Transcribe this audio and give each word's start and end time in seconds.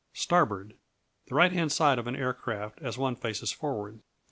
Starboard 0.13 0.73
The 1.27 1.35
right 1.35 1.51
hand 1.51 1.71
side 1.71 1.99
of 1.99 2.07
an 2.07 2.15
aircraft 2.15 2.81
as 2.81 2.97
one 2.97 3.15
faces 3.15 3.51
forward. 3.51 3.99